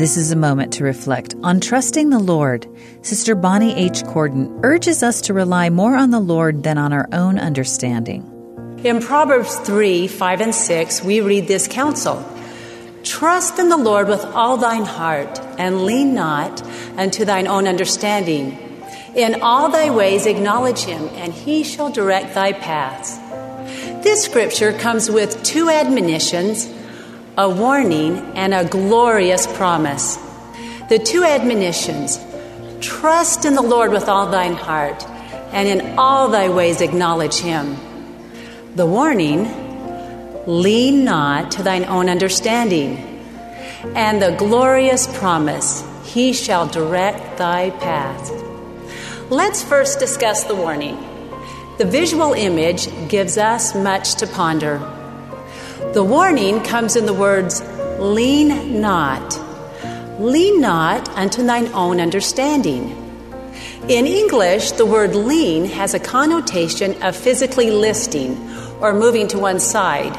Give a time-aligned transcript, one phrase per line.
[0.00, 2.66] This is a moment to reflect on trusting the Lord.
[3.02, 4.02] Sister Bonnie H.
[4.04, 8.24] Cordon urges us to rely more on the Lord than on our own understanding.
[8.82, 12.24] In Proverbs 3 5 and 6, we read this counsel
[13.02, 16.62] Trust in the Lord with all thine heart, and lean not
[16.96, 18.56] unto thine own understanding.
[19.14, 23.18] In all thy ways acknowledge him, and he shall direct thy paths.
[24.02, 26.72] This scripture comes with two admonitions,
[27.38, 30.16] a warning, and a glorious promise.
[30.88, 32.18] The two admonitions
[32.80, 35.04] trust in the Lord with all thine heart,
[35.52, 37.76] and in all thy ways acknowledge him.
[38.74, 42.96] The warning lean not to thine own understanding,
[43.94, 48.30] and the glorious promise he shall direct thy path.
[49.30, 50.98] Let's first discuss the warning.
[51.78, 54.99] The visual image gives us much to ponder.
[55.92, 57.60] The warning comes in the words,
[57.98, 59.36] Lean not.
[60.20, 62.96] Lean not unto thine own understanding.
[63.88, 68.38] In English, the word lean has a connotation of physically listing
[68.80, 70.14] or moving to one side.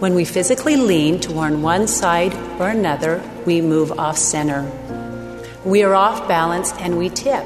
[0.00, 4.64] When we physically lean toward one side or another, we move off center.
[5.62, 7.44] We are off balance and we tip.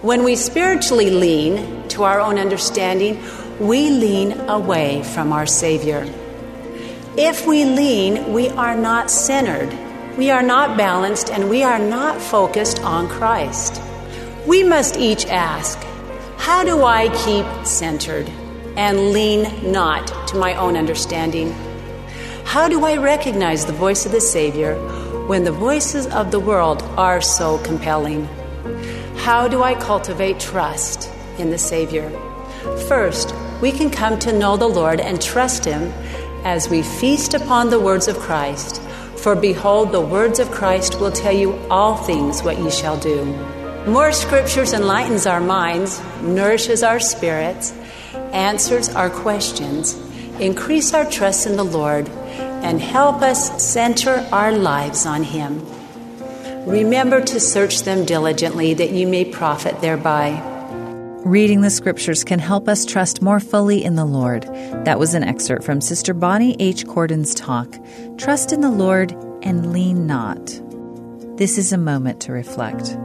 [0.00, 3.22] When we spiritually lean to our own understanding,
[3.60, 6.10] we lean away from our Savior.
[7.16, 9.70] If we lean, we are not centered,
[10.16, 13.82] we are not balanced, and we are not focused on Christ.
[14.46, 15.78] We must each ask
[16.38, 18.30] How do I keep centered
[18.78, 21.52] and lean not to my own understanding?
[22.44, 24.76] How do I recognize the voice of the Savior
[25.26, 28.24] when the voices of the world are so compelling?
[29.16, 32.08] How do I cultivate trust in the Savior?
[32.88, 35.92] First, we can come to know the Lord and trust Him
[36.44, 38.80] as we feast upon the words of Christ.
[39.16, 43.24] For behold, the words of Christ will tell you all things what ye shall do.
[43.86, 47.72] More scriptures enlightens our minds, nourishes our spirits,
[48.32, 49.94] answers our questions,
[50.40, 55.66] increase our trust in the Lord, and help us center our lives on Him.
[56.66, 60.51] Remember to search them diligently that you may profit thereby.
[61.24, 64.42] Reading the scriptures can help us trust more fully in the Lord.
[64.84, 66.84] That was an excerpt from Sister Bonnie H.
[66.84, 67.68] Cordon's talk,
[68.18, 70.44] Trust in the Lord and Lean Not.
[71.36, 72.98] This is a moment to reflect.